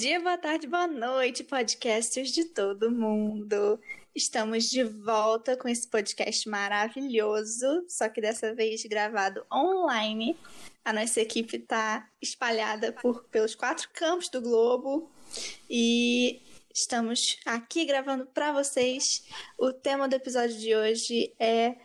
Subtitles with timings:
[0.00, 3.78] dia, boa tarde, boa noite, podcasters de todo mundo.
[4.14, 10.38] Estamos de volta com esse podcast maravilhoso, só que dessa vez gravado online.
[10.82, 15.10] A nossa equipe está espalhada por, pelos quatro campos do globo
[15.68, 16.40] e
[16.74, 19.22] estamos aqui gravando para vocês.
[19.58, 21.76] O tema do episódio de hoje é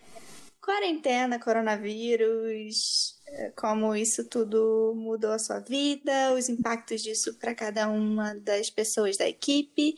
[0.62, 3.15] quarentena, coronavírus,
[3.56, 9.18] como isso tudo mudou a sua vida, os impactos disso para cada uma das pessoas
[9.18, 9.96] da equipe.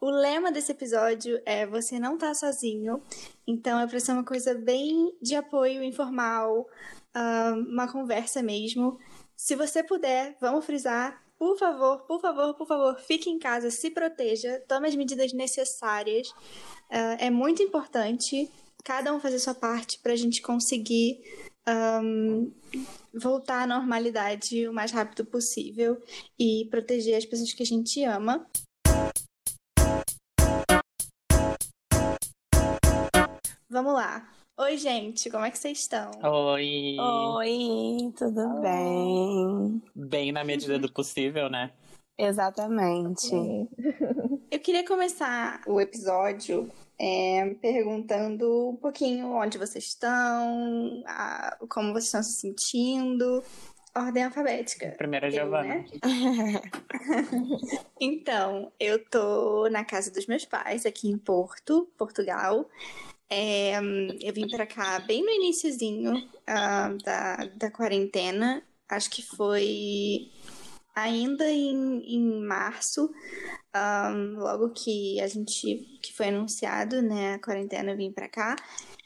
[0.00, 3.02] O lema desse episódio é Você não tá sozinho.
[3.46, 6.66] Então é para ser uma coisa bem de apoio informal,
[7.14, 8.98] ah, uma conversa mesmo.
[9.36, 13.90] Se você puder, vamos frisar, por favor, por favor, por favor, fique em casa, se
[13.90, 16.28] proteja, tome as medidas necessárias.
[16.90, 18.50] Uh, é muito importante
[18.84, 21.18] cada um fazer sua parte para a gente conseguir
[21.68, 22.52] um,
[23.14, 26.00] voltar à normalidade o mais rápido possível
[26.38, 28.46] e proteger as pessoas que a gente ama.
[33.68, 34.28] Vamos lá.
[34.58, 36.10] Oi, gente, como é que vocês estão?
[36.22, 36.96] Oi!
[36.98, 38.60] Oi, tudo Oi.
[38.60, 39.82] bem?
[39.94, 41.72] Bem na medida do possível, né?
[42.18, 43.30] Exatamente.
[44.50, 46.70] Eu queria começar o episódio
[47.02, 53.42] é, perguntando um pouquinho onde vocês estão, a, como vocês estão se sentindo.
[53.96, 54.94] Ordem alfabética.
[54.98, 55.76] Primeira eu, Giovana.
[55.76, 55.84] Né?
[57.98, 62.68] então, eu tô na casa dos meus pais, aqui em Porto, Portugal.
[63.30, 63.78] É,
[64.20, 68.62] eu vim para cá bem no iníciozinho uh, da, da quarentena.
[68.88, 70.30] Acho que foi
[70.94, 73.10] ainda em, em março,
[73.74, 78.56] um, logo que a gente que foi anunciado, né, a quarentena, eu vim para cá.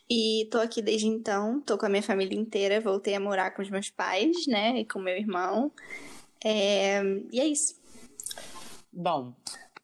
[0.09, 3.63] E tô aqui desde então, tô com a minha família inteira, voltei a morar com
[3.63, 5.73] os meus pais, né, e com meu irmão.
[6.45, 7.75] É, e é isso.
[8.93, 9.35] Bom,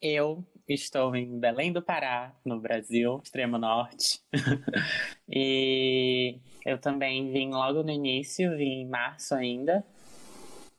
[0.01, 4.21] eu estou em Belém do Pará, no Brasil, extremo norte.
[5.29, 9.85] e eu também vim logo no início, vim em março ainda.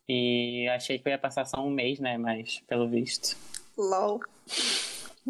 [0.07, 2.17] E achei que eu ia passar só um mês, né?
[2.17, 3.37] Mas pelo visto.
[3.77, 4.19] LOL.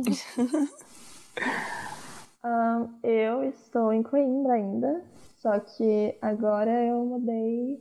[2.44, 5.04] um, eu estou em Coimbra ainda.
[5.38, 7.80] Só que agora eu mudei.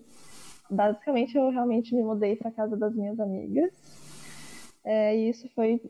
[0.71, 3.71] Basicamente, eu realmente me mudei para casa das minhas amigas.
[4.85, 5.81] É, e isso foi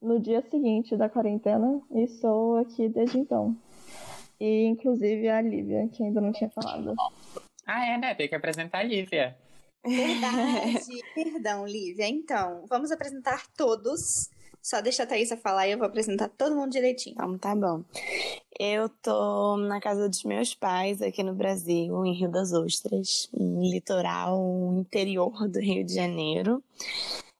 [0.00, 3.56] no dia seguinte da quarentena e estou aqui desde então.
[4.40, 6.94] E inclusive a Lívia, que ainda não tinha falado.
[7.64, 8.14] Ah, é, né?
[8.14, 9.36] Tem que apresentar a Lívia.
[9.84, 11.02] Verdade.
[11.14, 12.08] Perdão, Lívia.
[12.08, 14.30] Então, vamos apresentar todos.
[14.62, 17.14] Só deixa a Thaisa falar e eu vou apresentar todo mundo direitinho.
[17.14, 17.82] Então, tá bom.
[18.58, 23.60] Eu tô na casa dos meus pais aqui no Brasil, em Rio das Ostras, um
[23.60, 24.38] litoral
[24.78, 26.62] interior do Rio de Janeiro.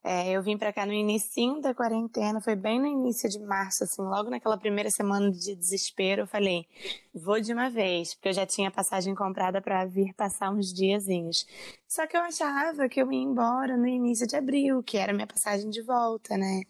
[0.03, 3.85] É, eu vim para cá no início da quarentena, foi bem no início de março,
[3.85, 6.67] assim, logo naquela primeira semana de desespero, eu falei,
[7.13, 11.47] vou de uma vez, porque eu já tinha passagem comprada para vir passar uns diazinhos.
[11.87, 15.27] Só que eu achava que eu ia embora no início de abril, que era minha
[15.27, 16.63] passagem de volta, né?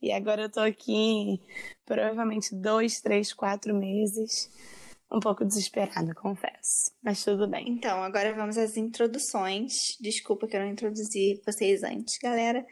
[0.00, 1.40] E agora eu tô aqui
[1.84, 4.48] provavelmente dois, três, quatro meses
[5.12, 6.90] um pouco desesperada, confesso.
[7.02, 7.68] Mas tudo bem.
[7.68, 9.72] Então, agora vamos às introduções.
[10.00, 12.66] Desculpa que eu não introduzi vocês antes, galera.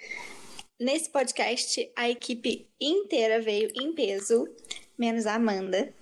[0.80, 4.48] Nesse podcast, a equipe inteira veio em peso,
[4.98, 5.92] menos a Amanda.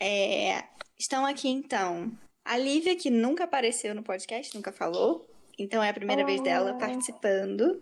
[0.00, 0.64] É,
[0.98, 2.10] estão aqui, então,
[2.44, 5.28] a Lívia, que nunca apareceu no podcast, nunca falou.
[5.56, 6.26] Então, é a primeira oh.
[6.26, 7.80] vez dela participando.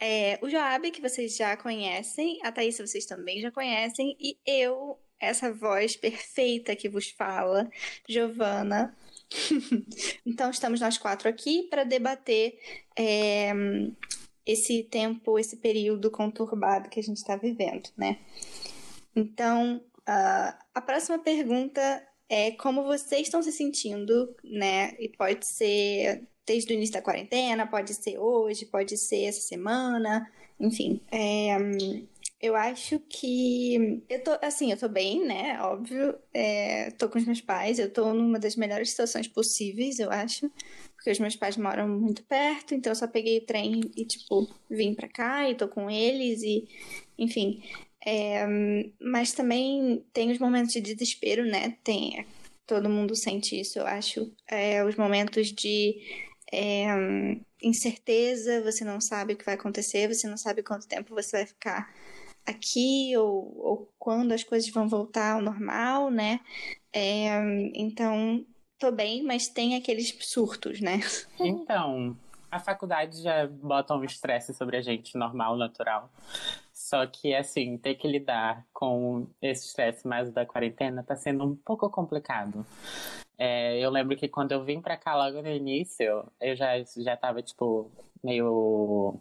[0.00, 2.38] É, o Joab, que vocês já conhecem.
[2.42, 4.16] A Thaís, vocês também já conhecem.
[4.20, 7.70] E eu, essa voz perfeita que vos fala,
[8.08, 8.96] Giovana.
[10.24, 12.58] então, estamos nós quatro aqui para debater
[12.96, 13.52] é,
[14.44, 18.18] esse tempo, esse período conturbado que a gente está vivendo, né?
[19.14, 24.94] Então, uh, a próxima pergunta é como vocês estão se sentindo, né?
[24.98, 30.30] E pode ser desde o início da quarentena, pode ser hoje, pode ser essa semana,
[30.60, 31.00] enfim.
[31.10, 31.56] É,
[32.40, 34.02] eu acho que.
[34.08, 35.60] Eu tô, assim, eu tô bem, né?
[35.62, 36.18] Óbvio.
[36.34, 40.50] É, tô com os meus pais, eu tô numa das melhores situações possíveis, eu acho.
[40.94, 44.48] Porque os meus pais moram muito perto, então eu só peguei o trem e, tipo,
[44.70, 46.68] vim pra cá e tô com eles e.
[47.18, 47.62] Enfim.
[48.04, 48.46] É,
[49.00, 51.76] mas também tem os momentos de desespero, né?
[51.82, 52.26] Tem.
[52.66, 54.32] Todo mundo sente isso, eu acho.
[54.48, 55.96] É, os momentos de.
[56.52, 56.86] É,
[57.62, 61.46] incerteza, você não sabe o que vai acontecer, você não sabe quanto tempo você vai
[61.46, 61.92] ficar
[62.46, 66.40] aqui ou, ou quando as coisas vão voltar ao normal, né?
[66.92, 67.28] É,
[67.74, 68.44] então,
[68.78, 71.00] tô bem, mas tem aqueles surtos, né?
[71.38, 72.16] Então,
[72.50, 76.10] a faculdade já bota um estresse sobre a gente, normal, natural.
[76.72, 81.56] Só que, assim, ter que lidar com esse estresse mais da quarentena tá sendo um
[81.56, 82.64] pouco complicado.
[83.36, 87.16] É, eu lembro que quando eu vim pra cá logo no início, eu já, já
[87.16, 87.90] tava, tipo,
[88.22, 89.18] meio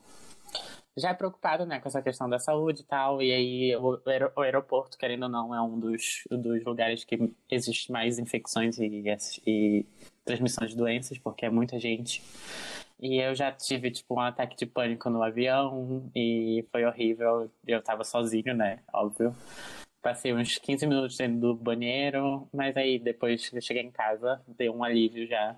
[0.97, 3.99] já é preocupado, né, com essa questão da saúde e tal, e aí o,
[4.35, 9.03] o aeroporto, querendo ou não, é um dos, dos lugares que existe mais infecções e,
[9.45, 9.85] e
[10.23, 12.23] transmissão de doenças, porque é muita gente.
[12.99, 17.51] E eu já tive, tipo, um ataque de pânico no avião e foi horrível.
[17.67, 18.79] Eu tava sozinho, né?
[18.93, 19.35] Óbvio.
[20.01, 24.41] Passei uns 15 minutos dentro do banheiro, mas aí depois que eu cheguei em casa,
[24.47, 25.57] deu um alívio já.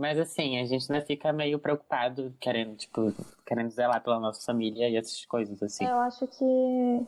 [0.00, 3.12] Mas assim, a gente ainda fica meio preocupado, querendo, tipo,
[3.44, 5.84] querendo zelar pela nossa família e essas coisas, assim.
[5.84, 7.06] Eu acho que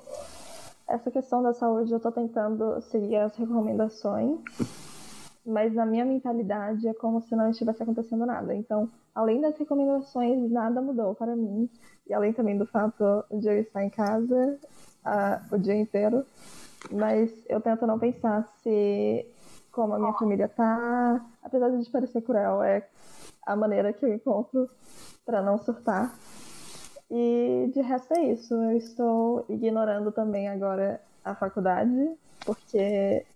[0.87, 4.39] essa questão da saúde eu tô tentando seguir as recomendações,
[5.47, 8.55] mas na minha mentalidade é como se não estivesse acontecendo nada.
[8.55, 11.71] Então, além das recomendações, nada mudou para mim.
[12.07, 14.61] E além também do fato de eu estar em casa
[15.07, 16.27] uh, o dia inteiro,
[16.91, 19.27] mas eu tento não pensar se
[19.73, 22.87] como a minha família tá, apesar de parecer cruel, é
[23.45, 24.69] a maneira que eu encontro
[25.25, 26.15] para não surtar.
[27.11, 28.55] E de resto é isso.
[28.55, 32.11] Eu estou ignorando também agora a faculdade,
[32.45, 33.27] porque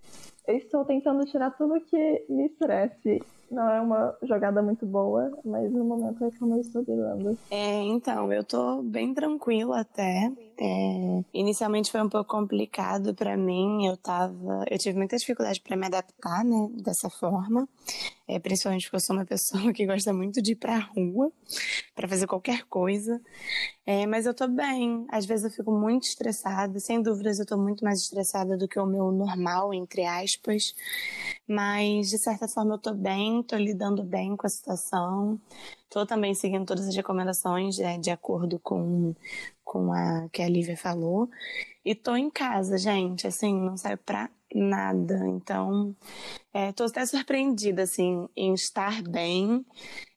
[0.46, 5.72] eu estou tentando tirar tudo que me estresse não é uma jogada muito boa, mas
[5.72, 7.38] no momento é como eu estou lidando.
[7.50, 10.32] É, então, eu tô bem tranquila até.
[10.58, 15.76] É, inicialmente foi um pouco complicado para mim, eu tava, eu tive muita dificuldade para
[15.76, 17.68] me adaptar, né, dessa forma,
[18.28, 21.32] é, principalmente porque eu sou uma pessoa que gosta muito de ir pra rua
[21.94, 23.20] para fazer qualquer coisa,
[23.86, 27.56] é, mas eu tô bem, às vezes eu fico muito estressada, sem dúvidas eu tô
[27.56, 30.74] muito mais estressada do que o meu normal, entre aspas,
[31.46, 35.40] mas de certa forma eu tô bem, tô lidando bem com a situação,
[35.90, 39.14] tô também seguindo todas as recomendações é, de acordo com
[39.64, 41.28] com a que a Lívia falou.
[41.84, 45.18] E tô em casa, gente, assim, não saio pra nada.
[45.26, 45.94] Então,
[46.52, 49.64] é, tô até surpreendida, assim, em estar bem,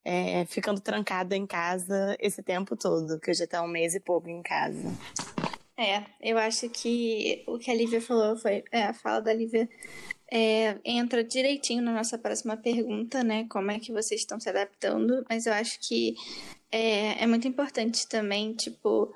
[0.04, 4.00] é, ficando trancada em casa esse tempo todo, que eu já tô um mês e
[4.00, 4.90] pouco em casa.
[5.78, 8.64] É, eu acho que o que a Lívia falou foi.
[8.70, 9.70] É, a fala da Lívia
[10.30, 13.48] é, entra direitinho na nossa próxima pergunta, né?
[13.50, 15.26] Como é que vocês estão se adaptando?
[15.30, 16.16] Mas eu acho que
[16.72, 19.14] é, é muito importante também, tipo,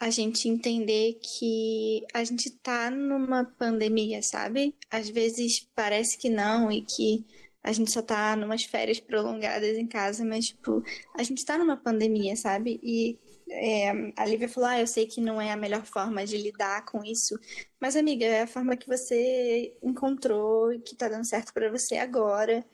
[0.00, 4.74] a gente entender que a gente tá numa pandemia, sabe?
[4.90, 7.26] Às vezes parece que não e que
[7.62, 10.82] a gente só tá numas férias prolongadas em casa, mas, tipo,
[11.14, 12.78] a gente tá numa pandemia, sabe?
[12.82, 13.18] E
[13.50, 16.84] é, a Lívia falou: Ah, eu sei que não é a melhor forma de lidar
[16.84, 17.38] com isso,
[17.80, 21.96] mas, amiga, é a forma que você encontrou e que tá dando certo para você
[21.96, 22.64] agora.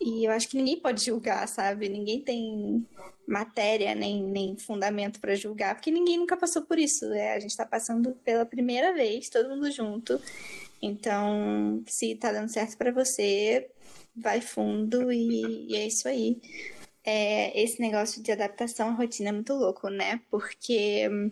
[0.00, 1.88] E eu acho que ninguém pode julgar, sabe?
[1.88, 2.86] Ninguém tem
[3.26, 7.08] matéria nem, nem fundamento para julgar, porque ninguém nunca passou por isso.
[7.08, 7.32] Né?
[7.34, 10.20] A gente tá passando pela primeira vez, todo mundo junto.
[10.80, 13.70] Então, se tá dando certo para você,
[14.16, 16.40] vai fundo e, e é isso aí
[17.04, 20.20] é, esse negócio de adaptação à rotina é muito louco, né?
[20.30, 21.30] Porque hum,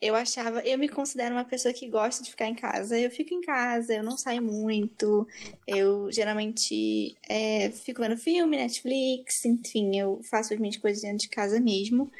[0.00, 2.98] eu achava, eu me considero uma pessoa que gosta de ficar em casa.
[2.98, 5.26] Eu fico em casa, eu não saio muito.
[5.66, 11.28] Eu geralmente é, fico vendo filme, Netflix, enfim, eu faço as minhas coisas dentro de
[11.28, 12.10] casa mesmo.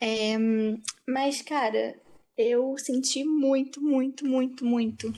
[0.00, 0.36] É,
[1.06, 1.96] mas, cara,
[2.36, 5.12] eu senti muito, muito, muito, muito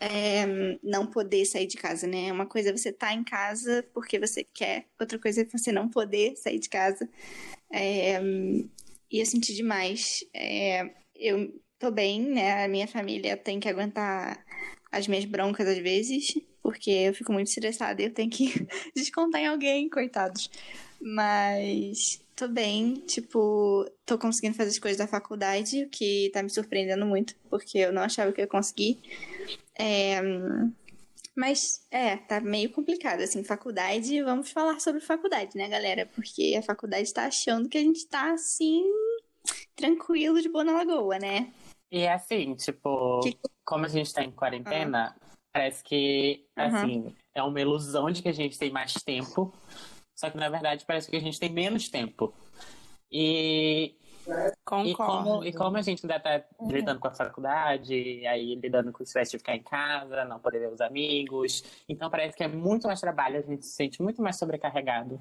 [0.00, 0.46] é,
[0.82, 2.32] não poder sair de casa, né?
[2.32, 5.70] Uma coisa é você estar tá em casa porque você quer, outra coisa é você
[5.70, 7.06] não poder sair de casa.
[7.70, 8.18] É,
[9.10, 10.24] e eu senti demais.
[10.32, 12.64] É, eu tô bem, né?
[12.64, 14.42] A minha família tem que aguentar
[14.90, 18.66] as minhas broncas às vezes, porque eu fico muito estressada e eu tenho que
[18.96, 20.50] descontar em alguém, coitados.
[21.00, 26.50] Mas tô bem, tipo, tô conseguindo fazer as coisas da faculdade, o que tá me
[26.50, 28.98] surpreendendo muito, porque eu não achava que eu ia conseguir.
[29.80, 30.20] É,
[31.34, 34.22] mas é, tá meio complicado, assim, faculdade.
[34.22, 36.04] Vamos falar sobre faculdade, né, galera?
[36.04, 38.84] Porque a faculdade tá achando que a gente tá assim,
[39.74, 41.50] tranquilo de boa na lagoa, né?
[41.90, 43.38] E é assim, tipo, que...
[43.64, 45.28] como a gente tá em quarentena, uhum.
[45.50, 47.14] parece que, assim, uhum.
[47.34, 49.52] é uma ilusão de que a gente tem mais tempo.
[50.14, 52.34] Só que na verdade parece que a gente tem menos tempo.
[53.10, 53.94] E
[54.64, 54.88] Concordo.
[54.88, 56.70] E como, e como a gente ainda está uhum.
[56.70, 60.60] lidando com a faculdade, aí lidando com o estresse de ficar em casa, não poder
[60.60, 61.64] ver os amigos.
[61.88, 65.20] Então parece que é muito mais trabalho, a gente se sente muito mais sobrecarregado.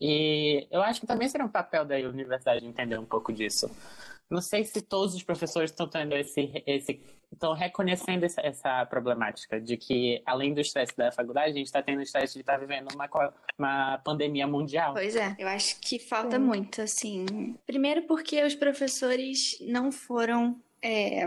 [0.00, 3.70] E eu acho que também seria um papel da universidade entender um pouco disso.
[4.30, 7.00] Não sei se todos os professores estão tendo esse, esse
[7.32, 11.82] estão reconhecendo essa, essa, problemática de que, além do estresse da faculdade, a gente está
[11.82, 13.08] tendo o estresse de estar tá vivendo uma,
[13.58, 14.94] uma pandemia mundial.
[14.94, 16.42] Pois é, eu acho que falta Sim.
[16.42, 17.56] muito, assim.
[17.66, 20.60] Primeiro porque os professores não foram.
[20.82, 21.26] É,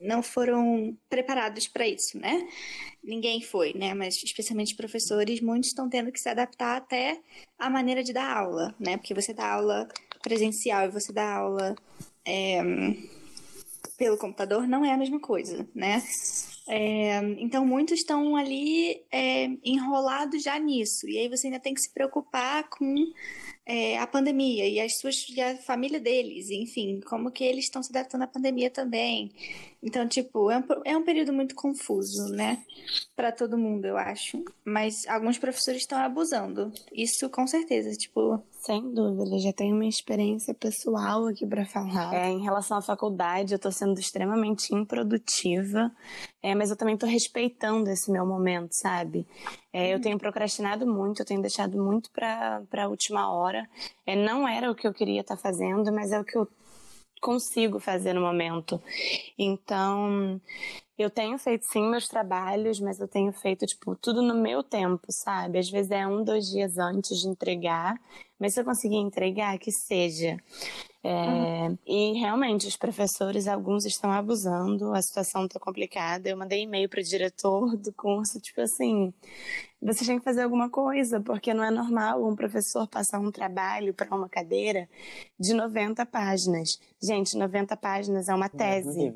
[0.00, 2.46] não foram preparados para isso, né?
[3.02, 3.94] Ninguém foi, né?
[3.94, 7.20] Mas especialmente professores, muitos estão tendo que se adaptar até
[7.58, 8.98] à maneira de dar aula, né?
[8.98, 9.88] Porque você dá aula
[10.22, 11.74] presencial e você dá aula
[12.26, 12.62] é,
[13.96, 16.02] pelo computador não é a mesma coisa, né?
[16.66, 21.08] É, então, muitos estão ali é, enrolados já nisso.
[21.08, 23.12] E aí você ainda tem que se preocupar com
[23.66, 27.82] é, a pandemia e as suas e a família deles, enfim, como que eles estão
[27.82, 29.32] se adaptando à pandemia também.
[29.84, 32.62] Então, tipo, é um, é um período muito confuso, né?
[33.14, 34.42] Para todo mundo, eu acho.
[34.64, 36.72] Mas alguns professores estão abusando.
[36.90, 38.42] Isso com certeza, tipo.
[38.50, 42.14] Sem dúvida, já tenho uma experiência pessoal aqui para falar.
[42.14, 45.92] É, em relação à faculdade, eu tô sendo extremamente improdutiva,
[46.42, 49.26] é, mas eu também tô respeitando esse meu momento, sabe?
[49.70, 53.53] É, eu tenho procrastinado muito, eu tenho deixado muito para a última hora.
[54.06, 56.48] É, não era o que eu queria estar tá fazendo, mas é o que eu
[57.20, 58.80] consigo fazer no momento.
[59.38, 60.40] Então,
[60.98, 65.06] eu tenho feito sim meus trabalhos, mas eu tenho feito, tipo, tudo no meu tempo,
[65.10, 65.58] sabe?
[65.58, 68.00] Às vezes é um, dois dias antes de entregar,
[68.38, 70.36] mas se eu conseguir entregar, que seja.
[71.06, 71.78] É, uhum.
[71.86, 76.30] E realmente, os professores, alguns estão abusando, a situação está complicada.
[76.30, 79.12] Eu mandei e-mail para o diretor do curso, tipo assim,
[79.82, 83.92] você tem que fazer alguma coisa, porque não é normal um professor passar um trabalho
[83.92, 84.88] para uma cadeira
[85.38, 86.80] de 90 páginas.
[87.02, 89.12] Gente, 90 páginas é uma tese.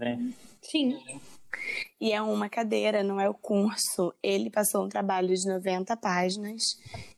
[0.61, 0.99] Sim.
[1.99, 4.13] E é uma cadeira, não é o curso.
[4.23, 6.63] Ele passou um trabalho de 90 páginas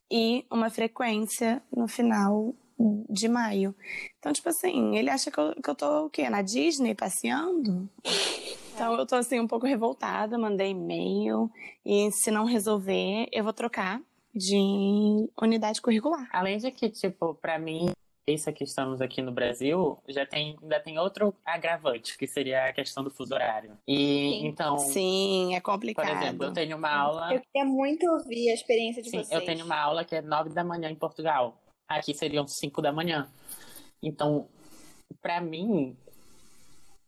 [0.08, 2.54] e uma frequência no final
[3.08, 3.74] de maio.
[4.18, 6.28] Então, tipo assim, ele acha que eu, que eu tô o quê?
[6.30, 7.88] Na Disney passeando?
[8.74, 11.50] Então eu tô assim um pouco revoltada, mandei e-mail
[11.84, 14.00] e se não resolver, eu vou trocar
[14.34, 16.28] de unidade curricular.
[16.32, 17.90] Além de que, tipo, para mim,
[18.26, 22.72] isso que estamos aqui no Brasil, já tem, ainda tem outro agravante, que seria a
[22.72, 23.76] questão do fuso horário.
[23.86, 24.46] E Sim.
[24.46, 24.78] então.
[24.78, 26.06] Sim, é complicado.
[26.06, 27.34] Por exemplo, eu tenho uma aula.
[27.34, 29.32] Eu queria muito ouvir a experiência de Sim, vocês.
[29.32, 31.58] Eu tenho uma aula que é nove da manhã em Portugal.
[31.90, 33.28] Aqui seriam 5 da manhã.
[34.00, 34.46] Então,
[35.20, 35.96] para mim,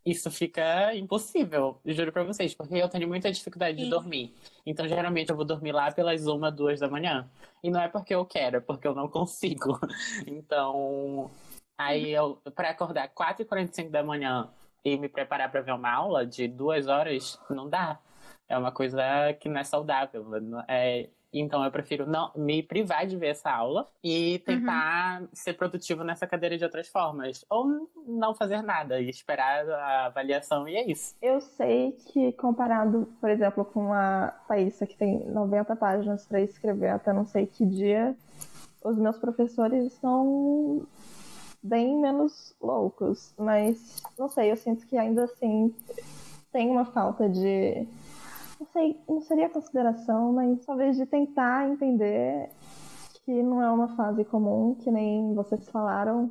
[0.04, 3.84] isso fica impossível, juro pra vocês, porque eu tenho muita dificuldade Sim.
[3.84, 4.34] de dormir.
[4.66, 7.30] Então, geralmente, eu vou dormir lá pelas uma, duas da manhã.
[7.62, 9.78] E não é porque eu quero, é porque eu não consigo.
[10.26, 11.30] Então,
[11.78, 14.50] aí eu, pra acordar 4h45 da manhã
[14.84, 18.00] e me preparar para ver uma aula de duas horas, não dá.
[18.48, 19.00] É uma coisa
[19.40, 20.26] que não é saudável.
[20.66, 21.08] É,
[21.40, 25.28] então eu prefiro não me privar de ver essa aula e tentar uhum.
[25.32, 27.44] ser produtivo nessa cadeira de outras formas.
[27.48, 31.14] Ou não fazer nada e esperar a avaliação e é isso.
[31.22, 36.88] Eu sei que comparado, por exemplo, com a Thaísa, que tem 90 páginas para escrever
[36.88, 38.14] até não sei que dia,
[38.84, 40.86] os meus professores são
[41.62, 43.32] bem menos loucos.
[43.38, 45.74] Mas não sei, eu sinto que ainda assim
[46.52, 47.86] tem uma falta de
[48.62, 52.48] não sei, não seria consideração, mas talvez de tentar entender
[53.24, 56.30] que não é uma fase comum, que nem vocês falaram.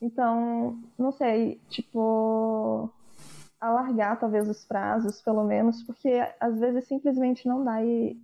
[0.00, 2.90] Então, não sei, tipo,
[3.58, 8.18] alargar talvez os prazos, pelo menos, porque às vezes simplesmente não dá e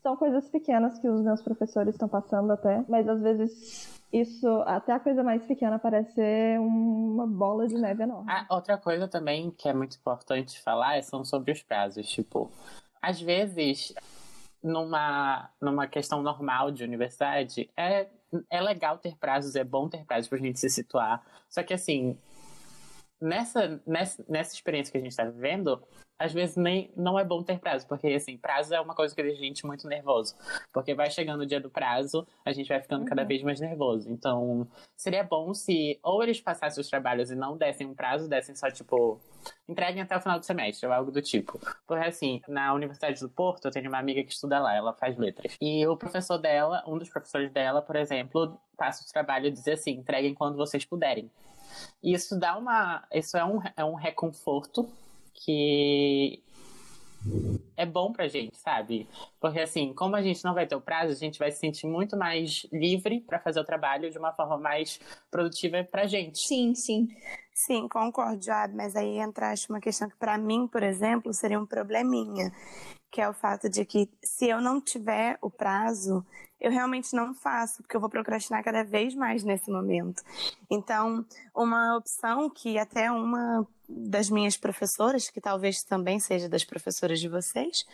[0.00, 4.92] são coisas pequenas que os meus professores estão passando até, mas às vezes isso, até
[4.92, 8.30] a coisa mais pequena parece ser uma bola de neve enorme.
[8.30, 12.08] Ah, outra coisa também que é muito importante falar são sobre os prazos.
[12.08, 12.50] Tipo,
[13.00, 13.94] às vezes,
[14.62, 18.08] numa, numa questão normal de universidade, é,
[18.50, 21.24] é legal ter prazos, é bom ter prazos pra gente se situar.
[21.48, 22.18] Só que assim,
[23.20, 25.80] nessa, nessa, nessa experiência que a gente está vivendo,
[26.20, 29.22] às vezes nem não é bom ter prazo, porque assim, prazo é uma coisa que
[29.22, 30.36] deixa a gente muito nervoso.
[30.70, 33.08] Porque vai chegando o dia do prazo, a gente vai ficando uhum.
[33.08, 34.10] cada vez mais nervoso.
[34.10, 38.54] Então, seria bom se ou eles passassem os trabalhos e não dessem um prazo, dessem
[38.54, 39.18] só tipo
[39.66, 41.58] entreguem até o final do semestre, ou algo do tipo.
[41.86, 45.16] Porque assim, na Universidade do Porto, eu tenho uma amiga que estuda lá, ela faz
[45.16, 45.56] letras.
[45.58, 49.66] E o professor dela, um dos professores dela, por exemplo, passa o trabalho e diz
[49.66, 51.30] assim: entreguem quando vocês puderem.
[52.02, 53.04] E isso dá uma.
[53.10, 54.86] Isso é um, é um reconforto
[55.34, 56.42] que
[57.76, 59.08] é bom pra gente, sabe?
[59.40, 61.86] Porque assim, como a gente não vai ter o prazo, a gente vai se sentir
[61.86, 66.38] muito mais livre para fazer o trabalho de uma forma mais produtiva pra gente.
[66.38, 67.08] Sim, sim.
[67.54, 71.66] Sim, concordo, Joab, mas aí entraste uma questão que para mim, por exemplo, seria um
[71.66, 72.50] probleminha,
[73.10, 76.24] que é o fato de que se eu não tiver o prazo,
[76.60, 80.22] eu realmente não faço, porque eu vou procrastinar cada vez mais nesse momento.
[80.70, 87.18] Então, uma opção que até uma das minhas professoras, que talvez também seja das professoras
[87.20, 87.84] de vocês,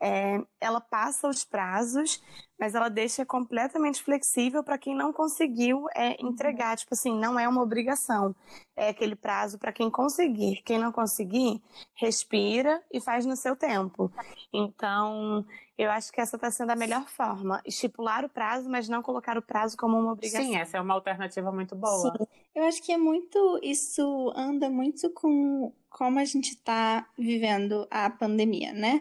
[0.00, 2.22] é, ela passa os prazos,
[2.58, 6.76] mas ela deixa completamente flexível para quem não conseguiu é, entregar.
[6.76, 8.34] Tipo assim, não é uma obrigação.
[8.76, 10.62] É aquele prazo para quem conseguir.
[10.62, 11.60] Quem não conseguir,
[11.94, 14.12] respira e faz no seu tempo.
[14.52, 15.44] Então,
[15.80, 17.62] eu acho que essa está sendo a melhor forma.
[17.64, 20.46] Estipular o prazo, mas não colocar o prazo como uma obrigação.
[20.46, 22.12] Sim, essa é uma alternativa muito boa.
[22.18, 22.26] Sim.
[22.54, 23.58] Eu acho que é muito.
[23.62, 29.00] Isso anda muito com como a gente está vivendo a pandemia, né?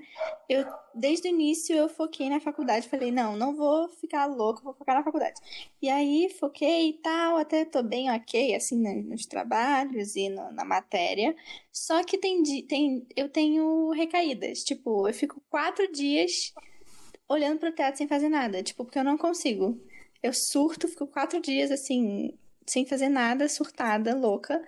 [0.50, 2.90] Eu, desde o início, eu foquei na faculdade.
[2.90, 5.40] Falei, não, não vou ficar louco, vou focar na faculdade.
[5.82, 10.64] E aí, foquei e tal, até tô bem ok, assim, nos trabalhos e no, na
[10.64, 11.36] matéria.
[11.72, 14.64] Só que tem, tem, eu tenho recaídas.
[14.64, 16.54] Tipo, eu fico quatro dias
[17.30, 18.64] olhando pro teto sem fazer nada.
[18.64, 19.80] Tipo, porque eu não consigo.
[20.22, 22.34] Eu surto, fico quatro dias, assim,
[22.68, 24.62] sem fazer nada, surtada, louca.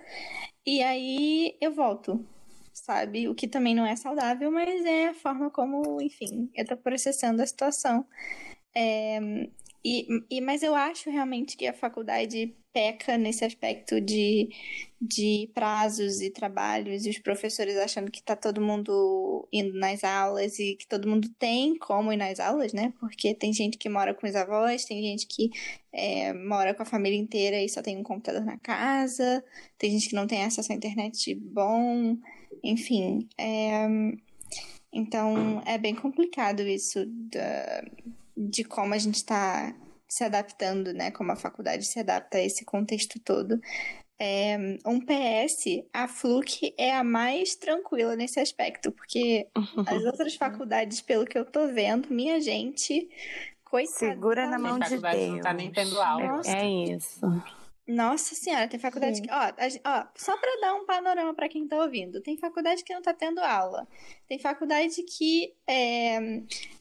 [0.66, 2.26] E aí eu volto,
[2.74, 3.28] sabe?
[3.28, 7.42] O que também não é saudável, mas é a forma como, enfim, eu tô processando
[7.42, 8.06] a situação.
[8.76, 9.20] É,
[9.84, 14.50] e, e, mas eu acho realmente que a faculdade peca nesse aspecto de,
[15.00, 20.60] de prazos e trabalhos, e os professores achando que está todo mundo indo nas aulas
[20.60, 22.94] e que todo mundo tem como ir nas aulas, né?
[23.00, 25.52] Porque tem gente que mora com os avós, tem gente que
[25.92, 29.44] é, mora com a família inteira e só tem um computador na casa,
[29.78, 32.18] tem gente que não tem acesso à internet bom,
[32.64, 33.28] enfim.
[33.38, 33.88] É,
[34.94, 37.84] então é bem complicado isso da
[38.36, 39.76] de como a gente está
[40.12, 41.10] se adaptando, né?
[41.10, 43.58] Como a faculdade se adapta a esse contexto todo.
[44.20, 49.48] É, um PS, a Fluke é a mais tranquila nesse aspecto, porque
[49.88, 53.10] as outras faculdades, pelo que eu tô vendo, minha gente,
[53.64, 53.98] coitada.
[53.98, 55.02] Segura na mão de Deus.
[55.02, 56.42] Não tá nem tendo aula.
[56.46, 57.22] É, é isso.
[57.88, 59.24] Nossa senhora, tem faculdade Sim.
[59.24, 59.32] que.
[59.32, 59.36] Ó,
[59.86, 63.14] ó só para dar um panorama para quem tá ouvindo, tem faculdade que não tá
[63.14, 63.88] tendo aula.
[64.28, 66.20] Tem faculdade que é,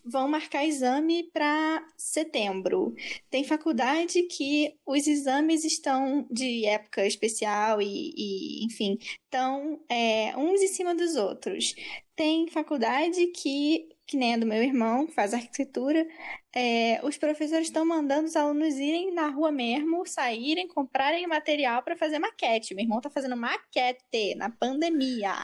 [0.04, 2.94] vão marcar exame para setembro.
[3.30, 10.60] Tem faculdade que os exames estão de época especial e, e enfim, estão é, uns
[10.60, 11.74] em cima dos outros.
[12.14, 16.04] Tem faculdade que que nem a do meu irmão, que faz arquitetura,
[16.52, 21.96] é, os professores estão mandando os alunos irem na rua mesmo, saírem, comprarem material para
[21.96, 22.74] fazer maquete.
[22.74, 25.34] Meu irmão está fazendo maquete na pandemia.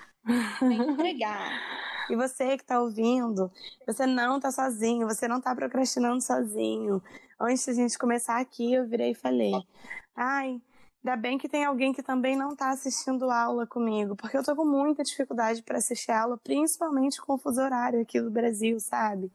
[0.59, 1.49] Pra entregar.
[2.09, 3.51] E você que está ouvindo,
[3.85, 7.03] você não está sozinho, você não está procrastinando sozinho.
[7.41, 9.51] Antes da gente começar aqui, eu virei e falei:
[10.15, 10.63] ai,
[11.07, 14.57] Ainda bem que tem alguém que também não está assistindo aula comigo, porque eu tô
[14.57, 19.31] com muita dificuldade para assistir aula, principalmente com o fuso horário aqui do Brasil, sabe?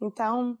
[0.00, 0.58] Então,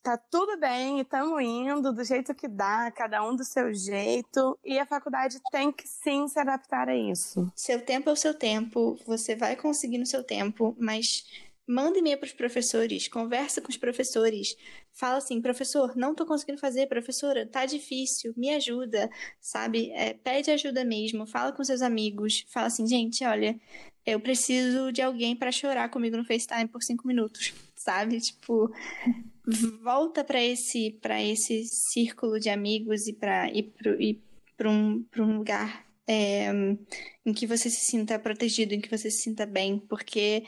[0.00, 4.78] tá tudo bem, estamos indo do jeito que dá, cada um do seu jeito, e
[4.78, 7.50] a faculdade tem que sim se adaptar a isso.
[7.56, 11.26] Seu tempo é o seu tempo, você vai conseguir no seu tempo, mas
[11.66, 14.56] Manda e-mail para os professores, conversa com os professores,
[14.92, 19.08] fala assim, professor, não estou conseguindo fazer, professora, tá difícil, me ajuda,
[19.40, 19.90] sabe?
[19.92, 23.58] É, pede ajuda mesmo, fala com seus amigos, fala assim, gente, olha,
[24.04, 28.20] eu preciso de alguém para chorar comigo no FaceTime por cinco minutos, sabe?
[28.20, 28.70] Tipo,
[29.82, 33.72] volta para esse para esse círculo de amigos e para ir
[34.56, 36.50] para um, um lugar é,
[37.24, 40.44] em que você se sinta protegido, em que você se sinta bem, porque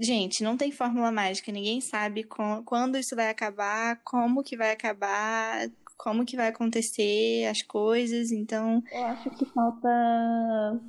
[0.00, 4.72] Gente, não tem fórmula mágica, ninguém sabe com, quando isso vai acabar, como que vai
[4.72, 8.82] acabar, como que vai acontecer as coisas, então.
[8.90, 10.80] Eu acho que falta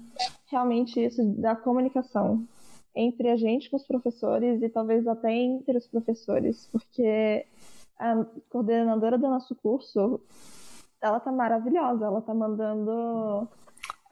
[0.48, 2.48] realmente isso da comunicação
[2.96, 7.46] entre a gente com os professores e talvez até entre os professores, porque
[8.00, 10.20] a coordenadora do nosso curso,
[11.02, 13.48] ela tá maravilhosa, ela tá mandando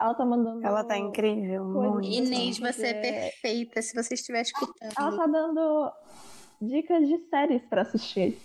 [0.01, 0.65] ela tá mandando.
[0.65, 1.63] Ela tá incrível.
[1.63, 2.07] Muito.
[2.07, 4.93] Inês, você é perfeita se você estiver escutando.
[4.97, 5.91] Ela tá dando
[6.61, 8.37] dicas de séries para assistir.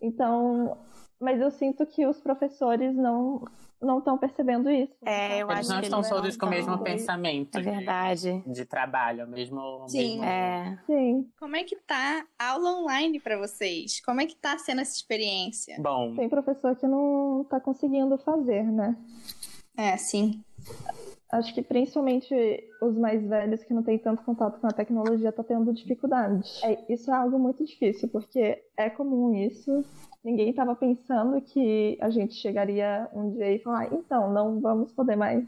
[0.00, 0.76] Então,
[1.20, 3.44] mas eu sinto que os professores não
[3.80, 4.94] não estão percebendo isso.
[5.04, 7.58] É, eu eles acho não que estão todos com o mesmo pensamento.
[7.58, 8.42] É verdade.
[8.46, 9.86] De, de trabalho, mesmo.
[9.86, 10.12] Sim.
[10.12, 10.24] Mesmo...
[10.24, 10.78] É.
[10.86, 11.30] Sim.
[11.38, 14.00] Como é que tá a aula online para vocês?
[14.00, 15.76] Como é que tá sendo essa experiência?
[15.78, 16.14] Bom.
[16.14, 18.96] Tem professor que não tá conseguindo fazer, né?
[19.76, 20.42] É, sim.
[21.32, 22.34] Acho que principalmente
[22.80, 26.48] os mais velhos que não têm tanto contato com a tecnologia estão tá tendo dificuldade.
[26.62, 29.84] É, isso é algo muito difícil, porque é comum isso.
[30.22, 35.16] Ninguém estava pensando que a gente chegaria um dia e falar, então, não vamos poder
[35.16, 35.44] mais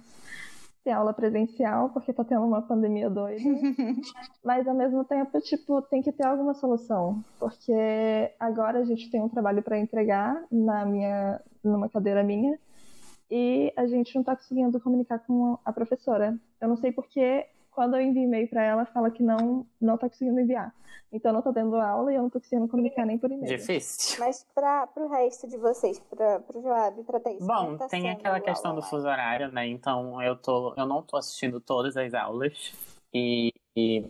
[0.82, 3.40] ter aula presencial, porque tá tendo uma pandemia doida.
[4.44, 7.22] Mas ao mesmo tempo, tipo, tem que ter alguma solução.
[7.38, 12.58] Porque agora a gente tem um trabalho para entregar na minha, numa cadeira minha
[13.30, 16.38] e a gente não está conseguindo comunicar com a professora.
[16.60, 20.08] Eu não sei porque quando eu envio e-mail para ela, fala que não não está
[20.08, 20.74] conseguindo enviar.
[21.12, 23.56] Então não estou tendo aula e eu não estou conseguindo comunicar nem por e-mail.
[23.56, 24.18] Difícil.
[24.18, 28.40] Mas para o resto de vocês, para o Joab, para Thaís, Bom, tá tem aquela
[28.40, 29.66] questão do fuso horário, né?
[29.66, 32.72] Então eu tô eu não estou assistindo todas as aulas
[33.14, 34.04] e, e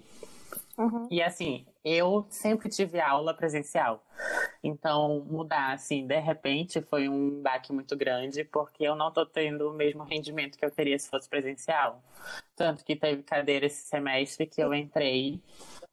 [0.79, 1.09] Uhum.
[1.11, 4.05] E assim, eu sempre tive aula presencial.
[4.63, 9.71] Então, mudar, assim, de repente, foi um baque muito grande, porque eu não tô tendo
[9.71, 12.03] o mesmo rendimento que eu teria se fosse presencial.
[12.57, 15.41] Tanto que teve cadeira esse semestre que eu entrei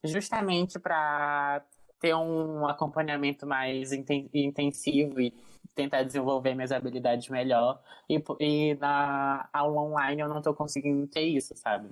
[0.04, 1.64] justamente para
[2.00, 5.34] ter um acompanhamento mais intensivo e
[5.74, 7.82] tentar desenvolver minhas habilidades melhor.
[8.10, 11.90] E, e na aula online eu não tô conseguindo ter isso, sabe?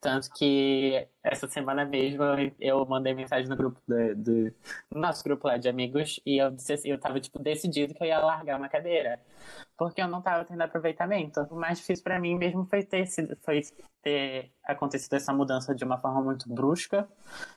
[0.00, 2.22] Tanto que essa semana mesmo
[2.60, 4.54] eu mandei mensagem no grupo do, do
[4.92, 8.02] no nosso grupo lá de amigos e eu disse assim, eu tava tipo decidido que
[8.02, 9.20] eu ia largar uma cadeira.
[9.76, 11.40] Porque eu não tava tendo aproveitamento.
[11.50, 13.62] O mais difícil para mim mesmo foi ter sido, foi
[14.02, 17.08] ter acontecido essa mudança de uma forma muito brusca.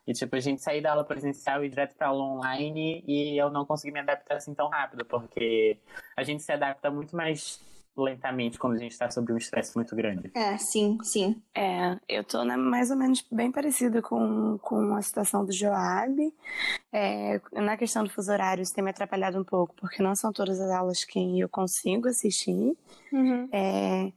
[0.07, 3.37] E tipo, a gente sair da aula presencial e ir direto pra aula online e
[3.37, 5.79] eu não consegui me adaptar assim tão rápido, porque
[6.17, 7.59] a gente se adapta muito mais
[8.03, 10.31] lentamente quando a gente está sob um estresse muito grande.
[10.33, 11.41] É, sim, sim.
[11.55, 16.33] É, eu tô né, mais ou menos bem parecida com, com a situação do Joab.
[16.91, 20.31] É, na questão do fuso horário, isso tem me atrapalhado um pouco, porque não são
[20.31, 22.75] todas as aulas que eu consigo assistir.
[23.11, 23.49] Uhum.
[23.51, 24.11] É,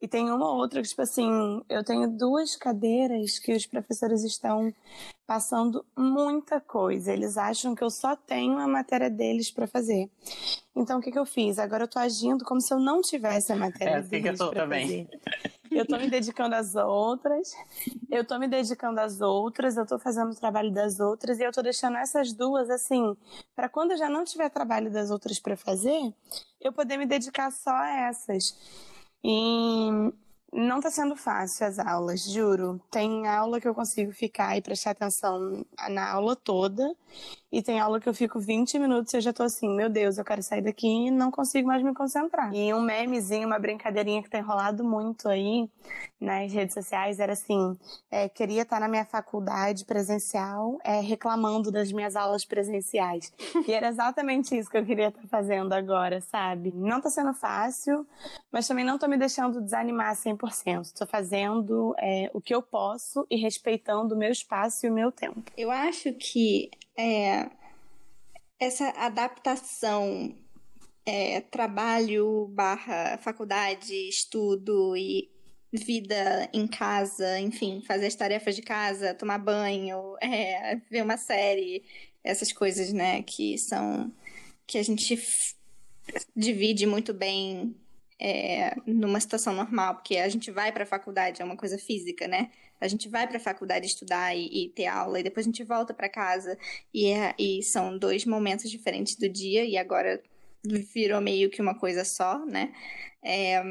[0.00, 4.72] e tem uma outra que, tipo assim, eu tenho duas cadeiras que os professores estão
[5.26, 7.12] passando muita coisa.
[7.12, 10.10] Eles acham que eu só tenho a matéria deles para fazer.
[10.74, 11.58] Então, o que, que eu fiz?
[11.58, 14.42] Agora eu tô agindo como se eu não tivesse a matéria é assim deles que
[14.42, 15.06] eu tô também.
[15.06, 15.20] fazer.
[15.70, 17.54] Eu tô me dedicando às outras,
[18.10, 21.52] eu tô me dedicando às outras, eu tô fazendo o trabalho das outras e eu
[21.52, 23.16] tô deixando essas duas assim,
[23.54, 26.12] para quando eu já não tiver trabalho das outras para fazer,
[26.60, 28.89] eu poder me dedicar só a essas.
[29.22, 30.12] E
[30.52, 32.80] não tá sendo fácil as aulas, juro.
[32.90, 36.94] Tem aula que eu consigo ficar e prestar atenção na aula toda.
[37.52, 40.18] E tem aula que eu fico 20 minutos e eu já tô assim, meu Deus,
[40.18, 42.54] eu quero sair daqui e não consigo mais me concentrar.
[42.54, 45.68] E um memezinho, uma brincadeirinha que tem rolado muito aí
[46.20, 47.76] nas redes sociais era assim:
[48.08, 53.32] é, queria estar na minha faculdade presencial é, reclamando das minhas aulas presenciais.
[53.70, 56.72] E era exatamente isso que eu queria estar fazendo agora, sabe?
[56.74, 58.06] Não tá sendo fácil,
[58.50, 60.39] mas também não tô me deixando desanimar 100%.
[60.92, 65.10] Tô fazendo é, o que eu posso e respeitando o meu espaço e o meu
[65.12, 65.42] tempo.
[65.56, 67.50] Eu acho que é,
[68.58, 70.34] essa adaptação
[71.04, 75.30] é, trabalho barra faculdade, estudo e
[75.72, 81.84] vida em casa, enfim, fazer as tarefas de casa, tomar banho, é, ver uma série,
[82.24, 84.12] essas coisas, né, que são
[84.66, 85.20] que a gente
[86.36, 87.74] divide muito bem
[88.20, 92.28] é, numa situação normal, porque a gente vai para a faculdade, é uma coisa física,
[92.28, 92.50] né?
[92.80, 95.64] A gente vai para a faculdade estudar e, e, ter aula, e depois a gente
[95.64, 96.56] volta para casa,
[96.92, 100.22] e, é, e são dois momentos diferentes do dia, e agora
[100.64, 102.72] virou meio que uma coisa só, né?
[103.22, 103.62] É,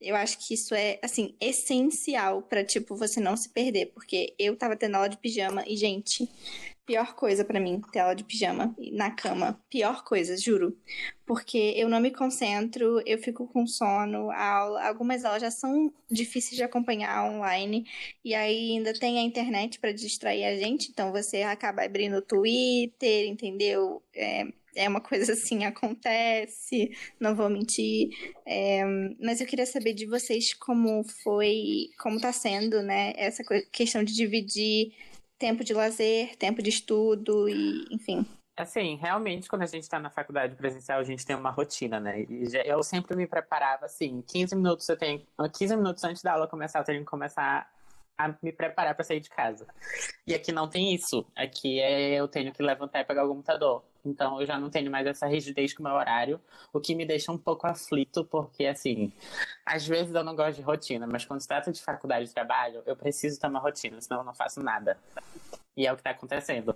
[0.00, 4.56] eu acho que isso é, assim, essencial para tipo, você não se perder, porque eu
[4.56, 6.28] tava tendo aula de pijama e, gente,
[6.90, 9.62] Pior coisa para mim, tela de pijama na cama.
[9.70, 10.76] Pior coisa, juro.
[11.24, 15.92] Porque eu não me concentro, eu fico com sono, a aula, algumas aulas já são
[16.10, 17.86] difíceis de acompanhar online
[18.24, 22.22] e aí ainda tem a internet para distrair a gente, então você acaba abrindo o
[22.22, 24.02] Twitter, entendeu?
[24.12, 28.10] É, é uma coisa assim, acontece, não vou mentir.
[28.46, 28.84] É,
[29.20, 34.14] mas eu queria saber de vocês como foi, como tá sendo, né, essa questão de
[34.14, 34.92] dividir
[35.38, 38.26] tempo de lazer, tempo de estudo e, enfim.
[38.56, 42.26] Assim, realmente, quando a gente está na faculdade presencial, a gente tem uma rotina, né?
[42.28, 45.26] E eu sempre me preparava assim, 15 minutos eu tenho.
[45.56, 47.66] 15 minutos antes da aula começar, eu tenho que começar
[48.18, 49.66] a me preparar para sair de casa.
[50.26, 51.26] E aqui não tem isso.
[51.34, 53.82] Aqui é eu tenho que levantar e pegar o computador.
[54.04, 56.40] Então eu já não tenho mais essa rigidez com o meu horário,
[56.72, 59.12] o que me deixa um pouco aflito, porque assim,
[59.64, 62.82] às vezes eu não gosto de rotina, mas quando se trata de faculdade de trabalho,
[62.86, 64.98] eu preciso ter uma rotina, senão eu não faço nada.
[65.76, 66.74] E é o que está acontecendo.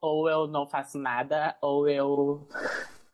[0.00, 2.46] Ou eu não faço nada, ou eu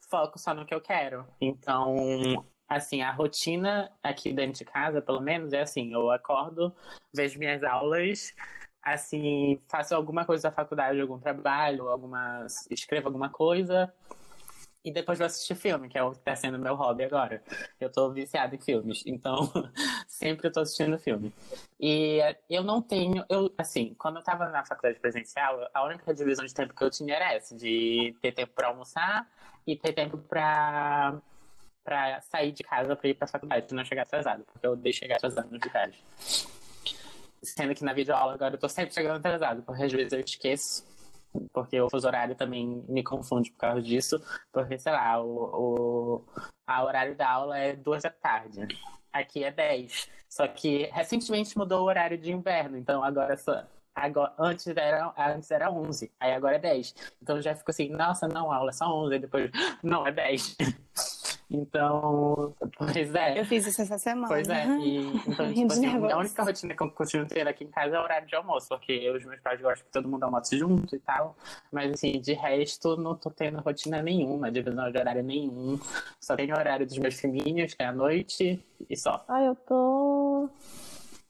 [0.08, 1.26] foco só no que eu quero.
[1.40, 6.74] Então, assim, a rotina aqui dentro de casa, pelo menos, é assim, eu acordo,
[7.14, 8.34] vejo minhas aulas,
[8.82, 13.92] assim, faço alguma coisa da faculdade, algum trabalho, algumas, escrevo alguma coisa,
[14.84, 17.42] e depois vou assistir filme, que é o que tá sendo meu hobby agora.
[17.80, 19.50] Eu tô viciado em filmes, então
[20.06, 21.32] sempre eu tô assistindo filme.
[21.78, 26.44] E eu não tenho, eu, assim, quando eu tava na faculdade presencial, a única divisão
[26.46, 29.28] de tempo que eu tinha era essa, de ter tempo pra almoçar
[29.66, 31.20] e ter tempo pra,
[31.84, 35.16] pra sair de casa pra ir pra faculdade, não chegar atrasado, porque eu odeio chegar
[35.16, 36.00] atrasado no viagem.
[37.42, 40.84] Sendo que na videoaula agora eu tô sempre chegando atrasado, porque às vezes eu esqueço
[41.52, 44.20] porque o fuso horário também me confunde por causa disso,
[44.52, 46.24] porque, sei lá, o, o
[46.66, 48.66] a horário da aula é duas da tarde,
[49.12, 50.08] aqui é 10.
[50.28, 53.64] Só que recentemente mudou o horário de inverno, então agora só.
[53.94, 56.94] Agora, antes, era, antes era 11, aí agora é 10.
[57.20, 59.50] Então já fico assim, nossa, não, aula é só 11, aí depois,
[59.82, 60.56] não, é 10.
[61.50, 63.40] Então, pois é.
[63.40, 64.28] Eu fiz isso essa semana.
[64.28, 64.66] Pois é.
[64.78, 67.98] E, então, tipo, assim, a única rotina que eu continuo tendo aqui em casa é
[67.98, 70.58] o horário de almoço, porque eu e os meus pais gostam que todo mundo almoce
[70.58, 71.36] junto e tal.
[71.72, 75.78] Mas, assim, de resto, não tô tendo rotina nenhuma, divisão de horário nenhum.
[76.20, 79.24] Só tenho o horário dos meus filhinhos, que é à noite, e só.
[79.26, 80.50] Ah, eu tô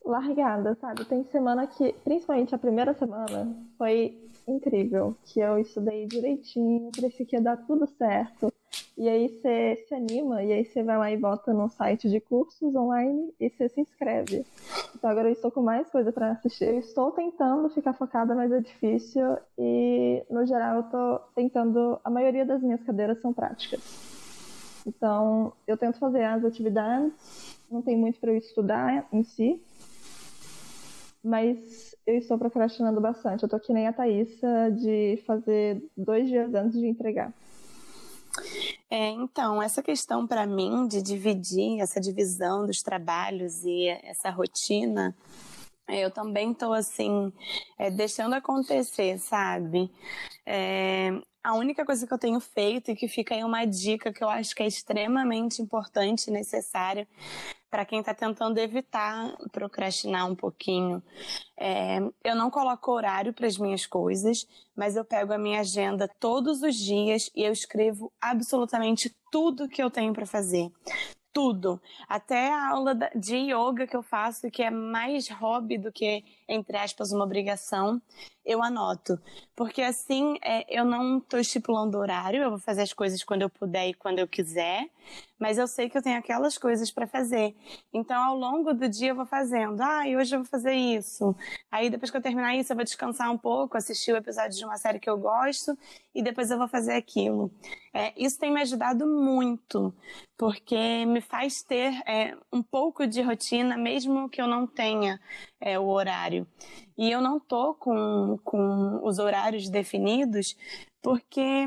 [0.04, 1.04] largada, sabe?
[1.04, 5.16] Tem semana que, principalmente a primeira semana, foi incrível.
[5.24, 8.52] Que eu estudei direitinho, parecia que ia dar tudo certo.
[8.98, 12.18] E aí você se anima, e aí você vai lá e bota no site de
[12.18, 14.44] cursos online e você se inscreve.
[14.92, 16.64] Então agora eu estou com mais coisa para assistir.
[16.64, 19.36] Eu estou tentando ficar focada, mas é difícil.
[19.56, 22.00] E no geral eu estou tentando.
[22.02, 23.80] A maioria das minhas cadeiras são práticas.
[24.84, 29.62] Então eu tento fazer as atividades, não tem muito para eu estudar em si.
[31.22, 33.44] Mas eu estou procrastinando bastante.
[33.44, 37.32] Eu tô que nem a Thaísa de fazer dois dias antes de entregar.
[38.90, 45.14] É, então, essa questão para mim de dividir essa divisão dos trabalhos e essa rotina,
[45.86, 47.32] eu também estou assim,
[47.78, 49.90] é, deixando acontecer, sabe?
[50.46, 51.10] É,
[51.42, 54.28] a única coisa que eu tenho feito e que fica aí uma dica que eu
[54.28, 57.06] acho que é extremamente importante e necessária
[57.70, 61.02] para quem está tentando evitar procrastinar um pouquinho.
[61.56, 66.08] É, eu não coloco horário para as minhas coisas, mas eu pego a minha agenda
[66.20, 70.70] todos os dias e eu escrevo absolutamente tudo que eu tenho para fazer
[71.38, 71.80] tudo.
[72.08, 76.76] Até a aula de yoga que eu faço, que é mais hobby do que, entre
[76.76, 78.00] aspas, uma obrigação,
[78.44, 79.20] eu anoto.
[79.54, 83.50] Porque assim, é, eu não estou estipulando horário, eu vou fazer as coisas quando eu
[83.50, 84.88] puder e quando eu quiser
[85.38, 87.54] mas eu sei que eu tenho aquelas coisas para fazer.
[87.92, 89.80] Então, ao longo do dia, eu vou fazendo.
[89.80, 91.34] Ah, e hoje eu vou fazer isso.
[91.70, 94.64] Aí, depois que eu terminar isso, eu vou descansar um pouco, assistir o episódio de
[94.64, 95.78] uma série que eu gosto,
[96.14, 97.50] e depois eu vou fazer aquilo.
[97.94, 99.94] É, isso tem me ajudado muito,
[100.36, 105.20] porque me faz ter é, um pouco de rotina, mesmo que eu não tenha
[105.60, 106.46] é, o horário.
[106.96, 110.56] E eu não tô com, com os horários definidos,
[111.02, 111.66] porque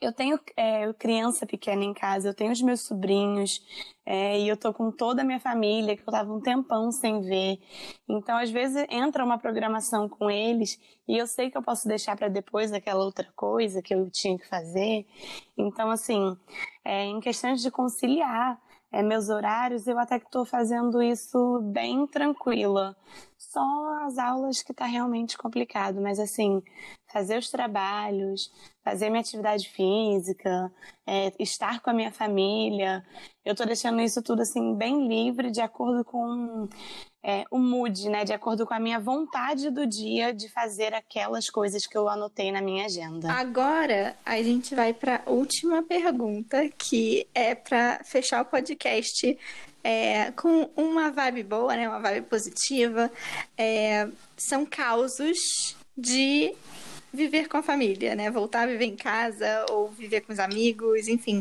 [0.00, 3.62] eu tenho é, criança pequena em casa, eu tenho os meus sobrinhos,
[4.04, 7.22] é, e eu tô com toda a minha família, que eu tava um tempão sem
[7.22, 7.58] ver.
[8.08, 12.16] Então, às vezes, entra uma programação com eles e eu sei que eu posso deixar
[12.16, 15.06] para depois aquela outra coisa que eu tinha que fazer.
[15.56, 16.36] Então, assim,
[16.84, 18.60] é, em questões de conciliar
[18.94, 22.96] é, meus horários, eu até que estou fazendo isso bem tranquila.
[23.36, 23.60] Só
[24.04, 26.62] as aulas que tá realmente complicado, mas assim,
[27.12, 28.52] fazer os trabalhos,
[28.84, 30.72] fazer minha atividade física,
[31.06, 33.04] é, estar com a minha família.
[33.44, 36.68] Eu estou deixando isso tudo assim bem livre, de acordo com
[37.26, 38.22] é, o mood, né?
[38.22, 42.52] De acordo com a minha vontade do dia de fazer aquelas coisas que eu anotei
[42.52, 43.32] na minha agenda.
[43.32, 49.38] Agora a gente vai para a última pergunta, que é para fechar o podcast
[49.82, 51.88] é, com uma vibe boa, né?
[51.88, 53.10] Uma vibe positiva.
[53.56, 54.06] É,
[54.36, 56.54] são causos de
[57.10, 58.30] viver com a família, né?
[58.30, 61.40] Voltar a viver em casa ou viver com os amigos, enfim.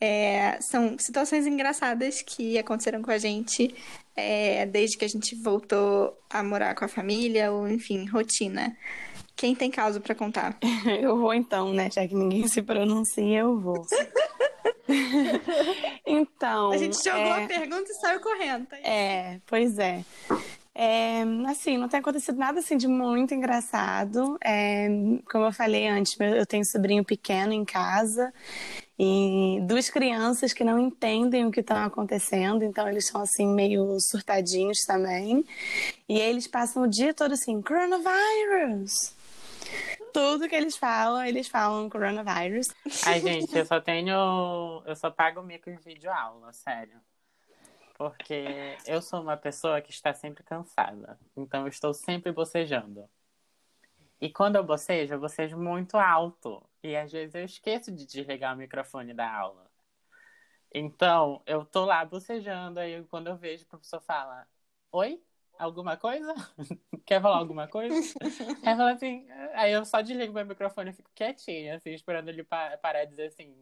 [0.00, 3.74] É, são situações engraçadas que aconteceram com a gente
[4.16, 8.76] é, desde que a gente voltou a morar com a família, ou enfim, rotina.
[9.36, 10.56] Quem tem causa para contar?
[11.00, 11.90] Eu vou então, né?
[11.90, 13.86] Já que ninguém se pronuncia, eu vou.
[16.06, 16.72] então.
[16.72, 17.44] A gente jogou é...
[17.44, 18.66] a pergunta e saiu correndo.
[18.66, 18.76] Tá?
[18.78, 20.04] É, pois é.
[20.74, 24.38] É, assim, não tem acontecido nada assim de muito engraçado.
[24.44, 24.88] É,
[25.30, 28.32] como eu falei antes, eu tenho um sobrinho pequeno em casa
[29.02, 33.98] e duas crianças que não entendem o que está acontecendo, então eles são assim meio
[33.98, 35.42] surtadinhos também.
[36.06, 39.16] E eles passam o dia todo assim, coronavirus.
[40.12, 42.68] tudo que eles falam, eles falam coronavírus.
[43.06, 44.82] Ai, gente, eu só tenho.
[44.84, 47.00] Eu só pago mico em vídeo aula, sério.
[47.96, 51.18] Porque eu sou uma pessoa que está sempre cansada.
[51.34, 53.08] Então eu estou sempre bocejando.
[54.20, 56.62] E quando eu bocejo, eu bocejo muito alto.
[56.82, 59.70] E às vezes eu esqueço de desligar o microfone da aula.
[60.72, 64.46] Então, eu tô lá bocejando, aí quando eu vejo o professor fala,
[64.92, 65.22] oi?
[65.58, 66.32] Alguma coisa?
[67.04, 67.94] Quer falar alguma coisa?
[68.64, 72.44] aí fala assim, aí eu só desligo meu microfone e fico quietinha, assim, esperando ele
[72.44, 73.54] pa parar de dizer assim,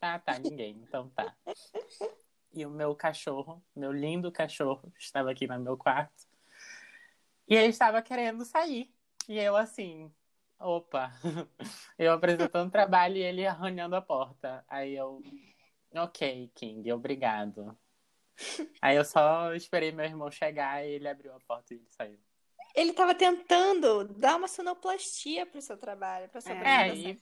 [0.00, 1.36] tá, tá, ninguém, então tá.
[2.52, 6.26] E o meu cachorro, meu lindo cachorro, estava aqui no meu quarto.
[7.46, 8.90] E ele estava querendo sair.
[9.28, 10.10] E eu assim,
[10.58, 11.12] opa,
[11.98, 14.64] eu apresentando trabalho e ele arranhando a porta.
[14.68, 15.22] Aí eu,
[15.94, 17.76] ok, King, obrigado.
[18.82, 22.18] Aí eu só esperei meu irmão chegar e ele abriu a porta e ele saiu.
[22.74, 27.18] Ele estava tentando dar uma sonoplastia pro seu trabalho, pra sua é, e,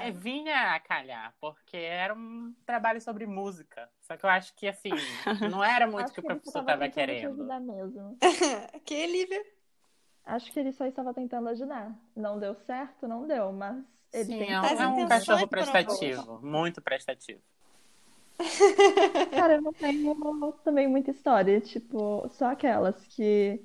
[0.00, 3.88] é, vinha a calhar, porque era um trabalho sobre música.
[4.02, 4.90] Só que eu acho que, assim,
[5.56, 7.44] não era muito o que o professor estava querendo.
[7.60, 8.18] Mesmo.
[8.84, 9.55] que, Lívia?
[10.26, 11.96] Acho que ele só estava tentando ajudar.
[12.14, 13.76] Não deu certo, não deu, mas
[14.12, 17.40] ele Sim, tem é um, é um cachorro prestativo, muito prestativo.
[19.30, 23.64] Cara, eu não tenho também muita história, tipo, só aquelas que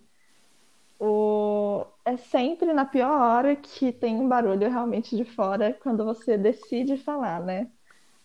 [1.00, 1.84] o...
[2.06, 6.95] é sempre na pior hora que tem um barulho realmente de fora quando você decide
[6.95, 7.69] falar, né?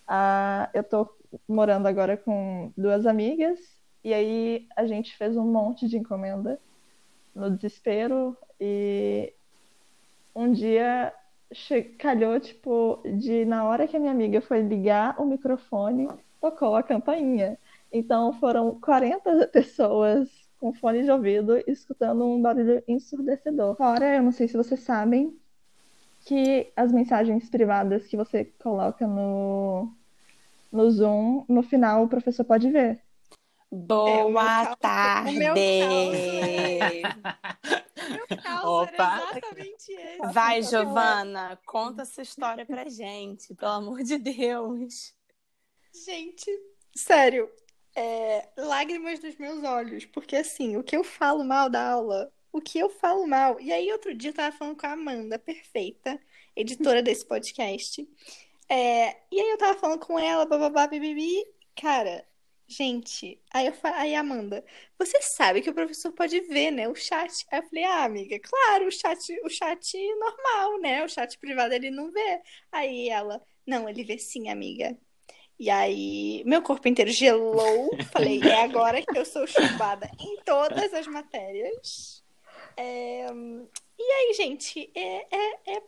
[0.07, 1.09] Ah, eu tô
[1.49, 3.59] morando agora com duas amigas
[4.05, 6.61] e aí a gente fez um monte de encomenda
[7.37, 9.33] no desespero e
[10.35, 11.13] um dia
[11.99, 16.09] calhou, tipo, de na hora que a minha amiga foi ligar o microfone,
[16.41, 17.59] tocou a campainha.
[17.93, 23.77] Então foram 40 pessoas com fone de ouvido escutando um barulho ensurdecedor.
[23.77, 25.39] Fora, eu não sei se vocês sabem
[26.21, 29.93] que as mensagens privadas que você coloca no,
[30.73, 33.06] no Zoom, no final o professor pode ver.
[33.71, 35.39] Boa é, tarde!
[38.07, 39.29] O meu caos Opa.
[39.31, 40.33] exatamente esse.
[40.33, 45.15] Vai, Giovana, conta essa história pra gente, pelo amor de Deus.
[46.05, 46.47] Gente,
[46.95, 47.51] sério,
[47.97, 52.61] é, lágrimas nos meus olhos, porque assim, o que eu falo mal da aula, o
[52.61, 53.59] que eu falo mal.
[53.61, 56.21] E aí, outro dia eu tava falando com a Amanda, perfeita,
[56.55, 58.09] editora desse podcast.
[58.69, 61.45] É, e aí eu tava falando com ela, bababá, bibibi.
[61.75, 62.25] Cara,
[62.69, 64.65] Gente, aí eu aí Amanda,
[64.99, 67.47] você sabe que o professor pode ver, né, o chat.
[67.51, 71.05] Aí eu falei, ah, amiga, claro, o chat, o chat normal, né?
[71.05, 72.43] O chat privado ele não vê.
[72.73, 74.99] Aí ela, não, ele vê sim, amiga.
[75.59, 77.91] E aí, meu corpo inteiro gelou.
[78.13, 82.23] Falei, é agora que eu sou chumbada em todas as matérias.
[82.77, 83.27] É...
[83.99, 85.83] E aí, gente, é, é, é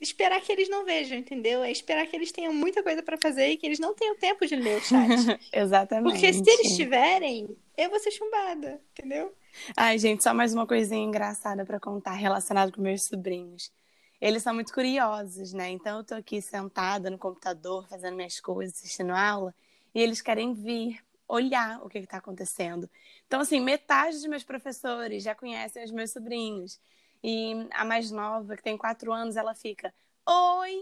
[0.00, 1.62] esperar que eles não vejam, entendeu?
[1.62, 4.46] É esperar que eles tenham muita coisa para fazer e que eles não tenham tempo
[4.46, 5.10] de ler o chat.
[5.52, 6.10] Exatamente.
[6.10, 9.34] Porque se eles tiverem, eu vou ser chumbada, entendeu?
[9.76, 13.72] Ai, gente, só mais uma coisinha engraçada para contar relacionada com meus sobrinhos.
[14.20, 15.70] Eles são muito curiosos, né?
[15.70, 19.54] Então eu tô aqui sentada no computador, fazendo minhas coisas, assistindo aula,
[19.94, 22.88] e eles querem vir olhar o que está acontecendo.
[23.26, 26.78] Então, assim, metade dos meus professores já conhecem os meus sobrinhos.
[27.26, 29.94] E a mais nova, que tem quatro anos, ela fica:
[30.28, 30.78] Oi,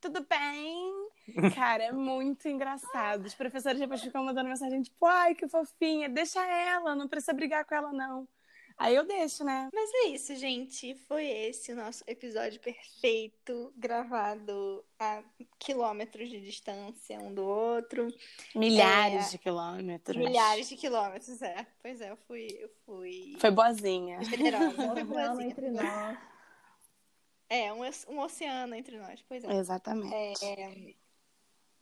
[0.00, 1.10] tudo bem?
[1.56, 3.24] Cara, é muito engraçado.
[3.26, 7.64] Os professores depois ficam mandando mensagem tipo: Ai, que fofinha, deixa ela, não precisa brigar
[7.64, 8.28] com ela, não.
[8.78, 9.68] Aí eu deixo, né?
[9.72, 10.94] Mas é isso, gente.
[11.06, 15.22] Foi esse o nosso episódio perfeito, gravado a
[15.58, 18.08] quilômetros de distância um do outro.
[18.54, 19.30] Milhares é...
[19.30, 20.16] de quilômetros.
[20.16, 21.66] Milhares de quilômetros, é.
[21.80, 22.48] Pois é, eu fui.
[22.58, 23.36] Eu fui...
[23.38, 24.22] Foi boazinha.
[24.22, 25.04] Generosa.
[25.04, 25.48] boazinha.
[25.48, 26.18] entre nós.
[27.48, 29.52] É, um, um oceano entre nós, pois é.
[29.54, 30.44] Exatamente.
[30.44, 30.94] É...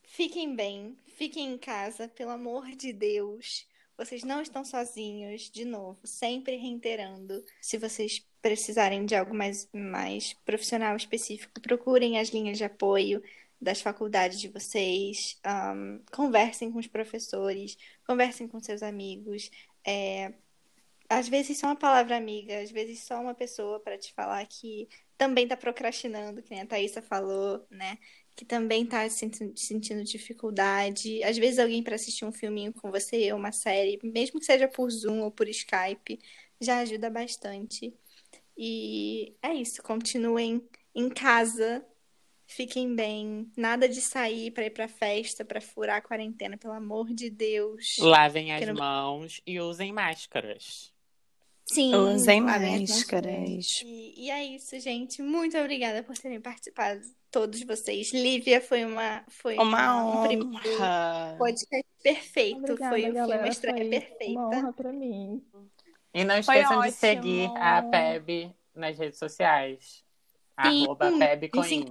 [0.02, 3.64] Fiquem bem, fiquem em casa, pelo amor de Deus.
[4.00, 7.44] Vocês não estão sozinhos, de novo, sempre reiterando.
[7.60, 13.22] Se vocês precisarem de algo mais, mais profissional específico, procurem as linhas de apoio
[13.60, 19.50] das faculdades de vocês, um, conversem com os professores, conversem com seus amigos.
[19.86, 20.32] É,
[21.06, 24.88] às vezes só uma palavra amiga, às vezes só uma pessoa para te falar que
[25.18, 27.98] também está procrastinando, que nem a Thaisa falou, né?
[28.40, 31.22] Que também está sentindo, sentindo dificuldade.
[31.22, 34.66] Às vezes alguém para assistir um filminho com você, ou uma série, mesmo que seja
[34.66, 36.18] por Zoom ou por Skype,
[36.58, 37.92] já ajuda bastante.
[38.56, 41.84] E é isso, continuem em casa,
[42.46, 47.12] fiquem bem, nada de sair para ir para festa, para furar a quarentena, pelo amor
[47.12, 47.98] de Deus.
[47.98, 48.74] Lavem as não...
[48.74, 50.94] mãos e usem máscaras.
[51.72, 53.32] Sim, Usem lavem as máscaras.
[53.32, 53.82] mãos.
[53.84, 55.22] E, e é isso, gente.
[55.22, 58.12] Muito obrigada por terem participado, todos vocês.
[58.12, 61.34] Lívia, foi uma foi Uma um primeiro honra.
[61.38, 62.58] podcast perfeito.
[62.58, 64.40] Obrigada, foi, foi uma estreia Foi perfeita.
[64.40, 65.42] Uma honra pra mim.
[66.12, 70.02] E não Foi esqueçam de seguir a PEB nas redes sociais.
[70.64, 71.84] Sim, Arroba PEB sim.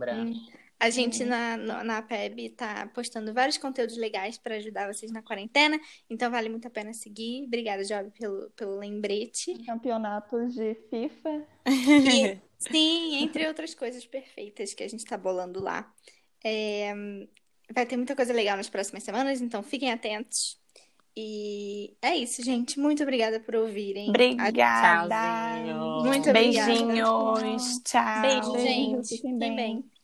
[0.79, 5.77] A gente na, na PEB tá postando vários conteúdos legais para ajudar vocês na quarentena,
[6.09, 7.43] então vale muito a pena seguir.
[7.47, 9.53] Obrigada, Job, pelo, pelo lembrete.
[9.65, 11.45] Campeonatos de FIFA.
[11.67, 15.91] E, sim, entre outras coisas perfeitas que a gente tá bolando lá.
[16.41, 16.93] É,
[17.73, 20.57] vai ter muita coisa legal nas próximas semanas, então fiquem atentos.
[21.21, 22.79] E é isso, gente.
[22.79, 24.07] Muito obrigada por ouvirem.
[24.09, 25.15] Obrigada.
[25.17, 26.03] Tchauzinho.
[26.05, 26.71] Muito obrigada.
[26.71, 27.81] Beijinhos.
[27.83, 28.21] Tchau.
[28.21, 29.17] Beijo, gente.
[29.17, 29.55] Fiquem bem.
[29.57, 29.98] bem.